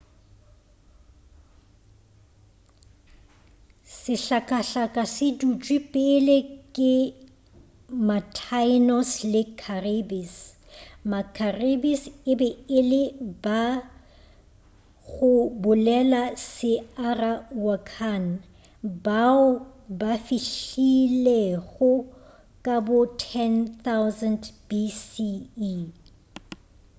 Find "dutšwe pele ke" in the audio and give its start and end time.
5.39-6.93